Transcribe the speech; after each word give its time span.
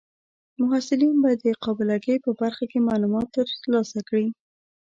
محصلین 0.61 1.15
به 1.23 1.31
د 1.43 1.45
قابله 1.63 1.95
ګۍ 2.05 2.17
په 2.25 2.31
برخه 2.41 2.65
کې 2.71 2.85
معلومات 2.89 3.27
ترلاسه 3.35 3.99
کړي. 4.09 4.27